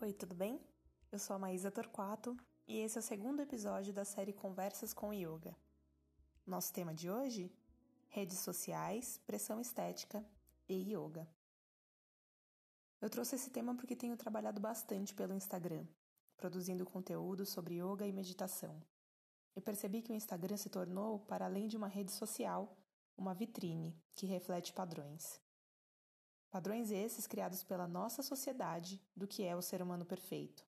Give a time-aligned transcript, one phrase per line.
[0.00, 0.60] Oi, tudo bem?
[1.10, 2.36] Eu sou a Maísa Torquato
[2.68, 5.56] e esse é o segundo episódio da série Conversas com Yoga.
[6.46, 7.52] Nosso tema de hoje:
[8.06, 10.24] redes sociais, pressão estética
[10.68, 11.28] e yoga.
[13.00, 15.84] Eu trouxe esse tema porque tenho trabalhado bastante pelo Instagram,
[16.36, 18.80] produzindo conteúdo sobre yoga e meditação.
[19.56, 22.72] E percebi que o Instagram se tornou, para além de uma rede social,
[23.16, 25.40] uma vitrine que reflete padrões.
[26.50, 30.66] Padrões esses criados pela nossa sociedade do que é o ser humano perfeito.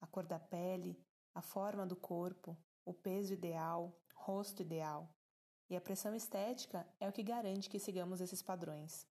[0.00, 1.00] A cor da pele,
[1.32, 5.08] a forma do corpo, o peso ideal, rosto ideal.
[5.70, 9.06] E a pressão estética é o que garante que sigamos esses padrões.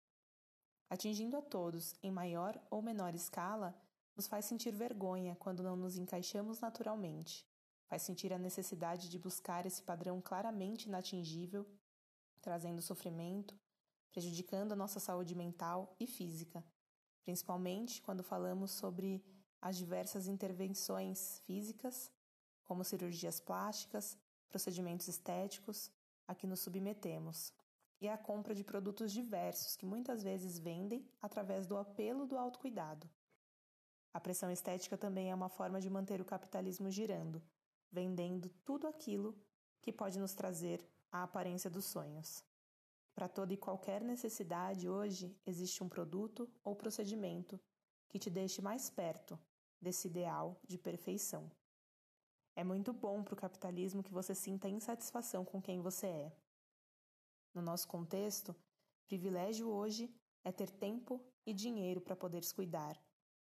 [0.88, 3.72] Atingindo a todos em maior ou menor escala,
[4.16, 7.46] nos faz sentir vergonha quando não nos encaixamos naturalmente.
[7.86, 11.64] Faz sentir a necessidade de buscar esse padrão claramente inatingível,
[12.40, 13.56] trazendo sofrimento,
[14.10, 16.64] prejudicando a nossa saúde mental e física,
[17.22, 19.24] principalmente quando falamos sobre
[19.60, 22.10] as diversas intervenções físicas,
[22.64, 24.16] como cirurgias plásticas,
[24.48, 25.90] procedimentos estéticos,
[26.26, 27.52] a que nos submetemos,
[28.00, 33.08] e a compra de produtos diversos que muitas vezes vendem através do apelo do autocuidado.
[34.12, 37.42] A pressão estética também é uma forma de manter o capitalismo girando,
[37.92, 39.36] vendendo tudo aquilo
[39.80, 42.44] que pode nos trazer a aparência dos sonhos.
[43.20, 47.60] Para toda e qualquer necessidade, hoje existe um produto ou procedimento
[48.08, 49.38] que te deixe mais perto
[49.78, 51.52] desse ideal de perfeição.
[52.56, 56.32] É muito bom para o capitalismo que você sinta insatisfação com quem você é.
[57.52, 58.56] No nosso contexto,
[59.06, 60.10] privilégio hoje
[60.42, 62.98] é ter tempo e dinheiro para poder se cuidar.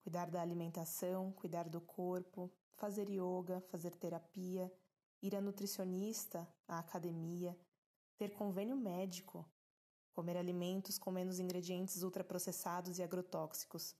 [0.01, 4.73] Cuidar da alimentação, cuidar do corpo, fazer yoga, fazer terapia,
[5.21, 7.55] ir a nutricionista, à academia,
[8.17, 9.45] ter convênio médico,
[10.19, 13.95] comer alimentos com menos ingredientes ultraprocessados e agrotóxicos.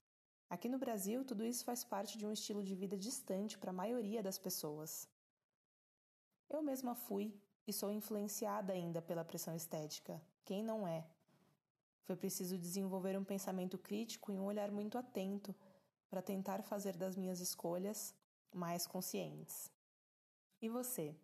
[0.50, 3.80] Aqui no Brasil, tudo isso faz parte de um estilo de vida distante para a
[3.82, 5.08] maioria das pessoas.
[6.50, 7.34] Eu mesma fui
[7.66, 10.20] e sou influenciada ainda pela pressão estética.
[10.44, 11.06] Quem não é?
[12.02, 15.56] Foi preciso desenvolver um pensamento crítico e um olhar muito atento
[16.10, 18.14] para tentar fazer das minhas escolhas
[18.52, 19.70] mais conscientes.
[20.60, 21.16] E você?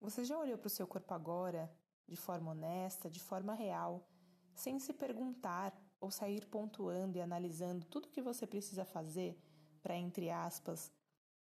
[0.00, 1.70] Você já olhou para o seu corpo agora
[2.08, 4.08] de forma honesta, de forma real,
[4.54, 9.38] sem se perguntar ou sair pontuando e analisando tudo o que você precisa fazer
[9.82, 10.92] para, entre aspas,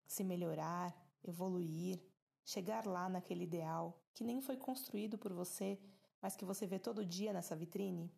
[0.06, 0.94] se melhorar,
[1.24, 2.02] evoluir,
[2.44, 5.80] chegar lá naquele ideal que nem foi construído por você,
[6.20, 8.12] mas que você vê todo dia nessa vitrine?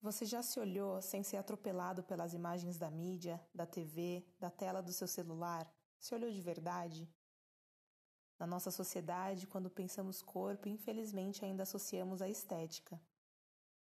[0.00, 4.82] Você já se olhou sem ser atropelado pelas imagens da mídia, da TV, da tela
[4.82, 5.66] do seu celular?
[5.98, 7.08] Se olhou de verdade?
[8.38, 13.00] Na nossa sociedade, quando pensamos corpo, infelizmente ainda associamos a estética.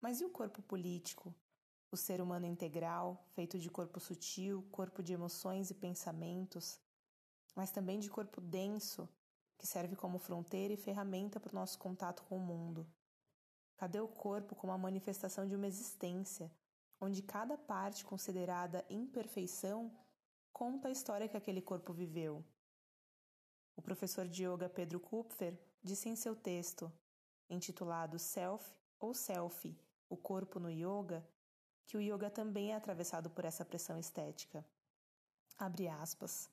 [0.02, 1.34] Mas e o corpo político?
[1.92, 6.80] O ser humano integral, feito de corpo sutil, corpo de emoções e pensamentos,
[7.56, 9.08] mas também de corpo denso,
[9.58, 12.88] que serve como fronteira e ferramenta para o nosso contato com o mundo.
[13.78, 16.52] Cadê o corpo como a manifestação de uma existência,
[17.00, 19.92] onde cada parte considerada imperfeição
[20.52, 22.44] conta a história que aquele corpo viveu?
[23.81, 26.94] O professor de yoga Pedro Kupfer disse em seu texto,
[27.50, 28.64] intitulado Self
[29.00, 29.75] ou Selfie,
[30.08, 31.28] o corpo no yoga,
[31.88, 34.64] que o yoga também é atravessado por essa pressão estética.
[35.58, 36.47] Abre aspas.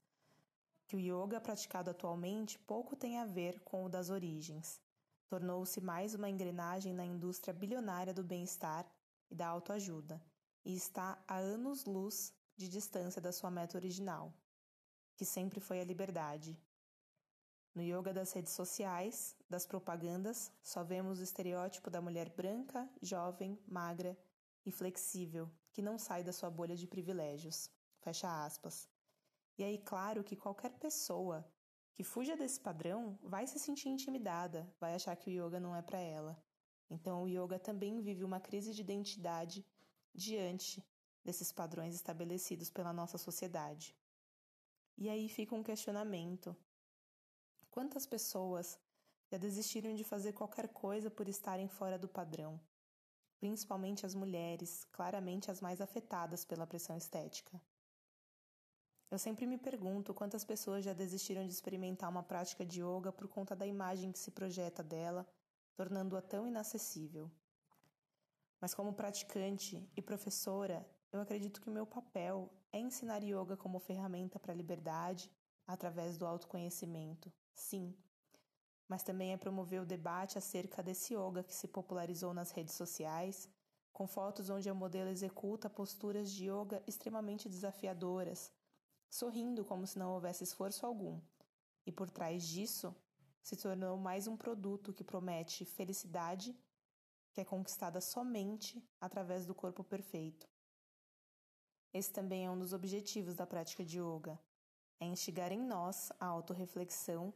[0.86, 4.80] Que o yoga praticado atualmente pouco tem a ver com o das origens.
[5.28, 8.90] Tornou-se mais uma engrenagem na indústria bilionária do bem-estar
[9.30, 10.18] e da autoajuda,
[10.64, 14.32] e está a anos-luz de distância da sua meta original,
[15.14, 16.58] que sempre foi a liberdade,
[17.74, 23.58] no yoga das redes sociais, das propagandas, só vemos o estereótipo da mulher branca, jovem,
[23.66, 24.18] magra
[24.64, 27.70] e flexível, que não sai da sua bolha de privilégios.
[28.00, 28.88] Fecha aspas.
[29.56, 31.44] E aí, claro que qualquer pessoa
[31.94, 35.82] que fuja desse padrão vai se sentir intimidada, vai achar que o yoga não é
[35.82, 36.40] para ela.
[36.88, 39.66] Então, o yoga também vive uma crise de identidade
[40.14, 40.84] diante
[41.24, 43.96] desses padrões estabelecidos pela nossa sociedade.
[44.96, 46.56] E aí fica um questionamento:
[47.78, 48.76] Quantas pessoas
[49.30, 52.60] já desistiram de fazer qualquer coisa por estarem fora do padrão?
[53.38, 57.62] Principalmente as mulheres, claramente as mais afetadas pela pressão estética.
[59.08, 63.28] Eu sempre me pergunto quantas pessoas já desistiram de experimentar uma prática de yoga por
[63.28, 65.24] conta da imagem que se projeta dela,
[65.76, 67.30] tornando-a tão inacessível.
[68.60, 73.78] Mas, como praticante e professora, eu acredito que o meu papel é ensinar yoga como
[73.78, 75.30] ferramenta para a liberdade
[75.68, 77.94] através do autoconhecimento, sim,
[78.88, 83.46] mas também é promover o debate acerca desse yoga que se popularizou nas redes sociais,
[83.92, 88.50] com fotos onde a modelo executa posturas de yoga extremamente desafiadoras,
[89.10, 91.20] sorrindo como se não houvesse esforço algum,
[91.84, 92.96] e por trás disso
[93.42, 96.56] se tornou mais um produto que promete felicidade
[97.32, 100.48] que é conquistada somente através do corpo perfeito.
[101.92, 104.38] Esse também é um dos objetivos da prática de yoga,
[105.00, 107.32] é instigar em nós a autorreflexão,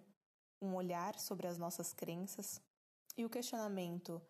[0.61, 2.61] um olhar sobre as nossas crenças
[3.17, 4.21] e o questionamento: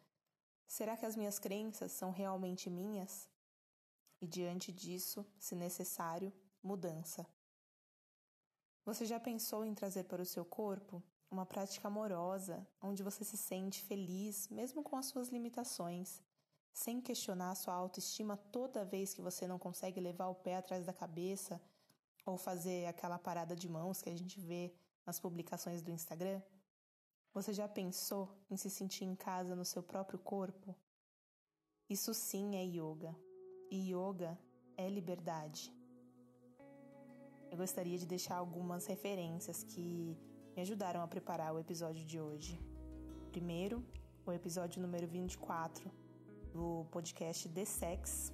[0.67, 3.29] será que as minhas crenças são realmente minhas?
[4.21, 6.33] E diante disso, se necessário,
[6.63, 7.27] mudança.
[8.85, 13.37] Você já pensou em trazer para o seu corpo uma prática amorosa, onde você se
[13.37, 16.21] sente feliz, mesmo com as suas limitações,
[16.73, 20.93] sem questionar sua autoestima toda vez que você não consegue levar o pé atrás da
[20.93, 21.61] cabeça
[22.25, 24.73] ou fazer aquela parada de mãos que a gente vê
[25.05, 26.41] nas publicações do Instagram?
[27.35, 30.75] Você já pensou em se sentir em casa no seu próprio corpo?
[31.89, 33.17] Isso sim é yoga.
[33.71, 34.39] E yoga
[34.77, 35.73] é liberdade.
[37.51, 40.17] Eu gostaria de deixar algumas referências que
[40.55, 42.59] me ajudaram a preparar o episódio de hoje.
[43.31, 43.85] Primeiro,
[44.27, 45.91] o episódio número 24
[46.53, 48.33] do podcast The Sex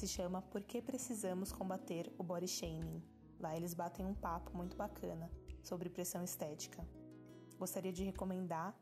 [0.00, 3.02] se chama Por que precisamos combater o body shaming?
[3.38, 5.30] Lá eles batem um papo muito bacana
[5.62, 6.82] sobre pressão estética.
[7.58, 8.74] Gostaria de recomendar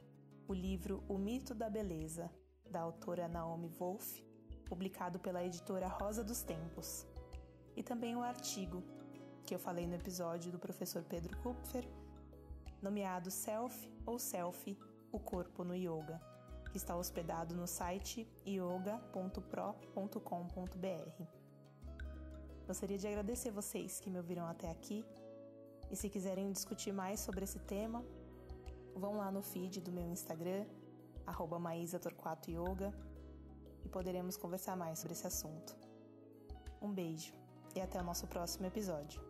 [0.47, 2.31] o livro O Mito da Beleza,
[2.71, 4.21] da autora Naomi Wolf,
[4.65, 7.05] publicado pela editora Rosa dos Tempos,
[7.75, 8.85] e também o artigo
[9.45, 11.85] que eu falei no episódio do professor Pedro Kupfer
[12.81, 14.79] nomeado Self ou Selfie,
[15.11, 16.21] o corpo no yoga,
[16.79, 19.39] está hospedado no site yoga.pro.com.br.
[22.67, 25.05] Gostaria de agradecer vocês que me ouviram até aqui
[25.91, 28.05] e se quiserem discutir mais sobre esse tema,
[28.95, 30.65] vão lá no feed do meu Instagram,
[31.27, 31.59] arroba
[32.47, 32.93] Yoga,
[33.85, 35.77] e poderemos conversar mais sobre esse assunto.
[36.81, 37.33] Um beijo
[37.75, 39.28] e até o nosso próximo episódio.